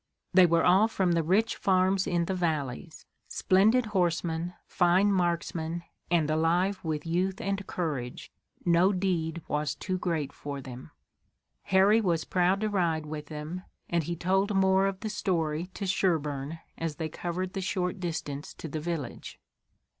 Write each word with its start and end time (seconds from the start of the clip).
They 0.33 0.47
were 0.47 0.63
all 0.63 0.87
from 0.87 1.11
the 1.11 1.21
rich 1.21 1.55
farms 1.55 2.07
in 2.07 2.25
the 2.25 2.33
valleys. 2.33 3.05
Splendid 3.27 3.85
horsemen, 3.85 4.55
fine 4.65 5.11
marksmen, 5.11 5.83
and 6.09 6.27
alive 6.27 6.79
with 6.83 7.05
youth 7.05 7.39
and 7.39 7.67
courage, 7.67 8.31
no 8.65 8.93
deed 8.93 9.43
was 9.47 9.75
too 9.75 9.99
great 9.99 10.33
for 10.33 10.59
them. 10.59 10.89
Harry 11.65 12.01
was 12.01 12.25
proud 12.25 12.61
to 12.61 12.69
ride 12.69 13.05
with 13.05 13.27
them, 13.27 13.61
and 13.91 14.05
he 14.05 14.15
told 14.15 14.55
more 14.55 14.87
of 14.87 15.01
the 15.01 15.09
story 15.11 15.67
to 15.75 15.85
Sherburne 15.85 16.57
as 16.79 16.95
they 16.95 17.07
covered 17.07 17.53
the 17.53 17.61
short 17.61 17.99
distance 17.99 18.55
to 18.55 18.67
the 18.67 18.79
village. 18.79 19.37